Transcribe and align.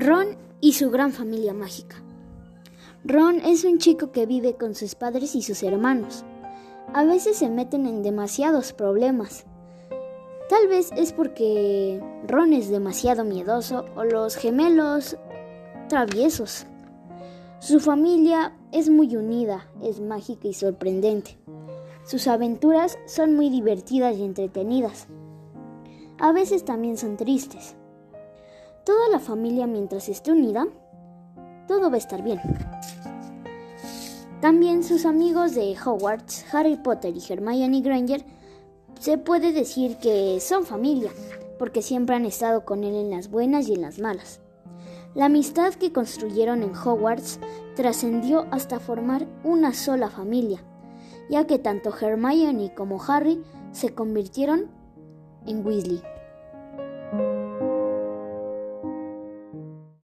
Ron 0.00 0.38
y 0.62 0.72
su 0.72 0.90
gran 0.90 1.12
familia 1.12 1.52
mágica. 1.52 1.96
Ron 3.04 3.38
es 3.40 3.64
un 3.64 3.76
chico 3.76 4.12
que 4.12 4.24
vive 4.24 4.54
con 4.54 4.74
sus 4.74 4.94
padres 4.94 5.34
y 5.34 5.42
sus 5.42 5.62
hermanos. 5.62 6.24
A 6.94 7.04
veces 7.04 7.36
se 7.36 7.50
meten 7.50 7.84
en 7.84 8.02
demasiados 8.02 8.72
problemas. 8.72 9.44
Tal 10.48 10.68
vez 10.68 10.90
es 10.96 11.12
porque 11.12 12.02
Ron 12.26 12.54
es 12.54 12.70
demasiado 12.70 13.24
miedoso 13.24 13.84
o 13.94 14.04
los 14.04 14.36
gemelos 14.36 15.18
traviesos. 15.90 16.64
Su 17.58 17.78
familia 17.78 18.56
es 18.72 18.88
muy 18.88 19.16
unida, 19.16 19.66
es 19.82 20.00
mágica 20.00 20.48
y 20.48 20.54
sorprendente. 20.54 21.36
Sus 22.06 22.26
aventuras 22.26 22.98
son 23.04 23.36
muy 23.36 23.50
divertidas 23.50 24.16
y 24.16 24.24
entretenidas. 24.24 25.08
A 26.18 26.32
veces 26.32 26.64
también 26.64 26.96
son 26.96 27.18
tristes. 27.18 27.76
Toda 28.84 29.08
la 29.10 29.20
familia 29.20 29.66
mientras 29.66 30.08
esté 30.08 30.32
unida, 30.32 30.66
todo 31.68 31.90
va 31.90 31.96
a 31.96 31.98
estar 31.98 32.22
bien. 32.22 32.40
También 34.40 34.82
sus 34.82 35.04
amigos 35.04 35.54
de 35.54 35.76
Hogwarts, 35.78 36.46
Harry 36.54 36.76
Potter 36.76 37.14
y 37.14 37.32
Hermione 37.32 37.82
Granger, 37.82 38.24
se 38.98 39.18
puede 39.18 39.52
decir 39.52 39.98
que 39.98 40.40
son 40.40 40.64
familia, 40.64 41.10
porque 41.58 41.82
siempre 41.82 42.16
han 42.16 42.24
estado 42.24 42.64
con 42.64 42.82
él 42.84 42.94
en 42.94 43.10
las 43.10 43.30
buenas 43.30 43.68
y 43.68 43.74
en 43.74 43.82
las 43.82 43.98
malas. 43.98 44.40
La 45.14 45.26
amistad 45.26 45.74
que 45.74 45.92
construyeron 45.92 46.62
en 46.62 46.74
Hogwarts 46.74 47.38
trascendió 47.76 48.46
hasta 48.50 48.80
formar 48.80 49.26
una 49.44 49.74
sola 49.74 50.08
familia, 50.08 50.64
ya 51.28 51.46
que 51.46 51.58
tanto 51.58 51.92
Hermione 51.94 52.72
como 52.74 53.02
Harry 53.02 53.42
se 53.72 53.94
convirtieron 53.94 54.70
en 55.46 55.66
Weasley. 55.66 56.02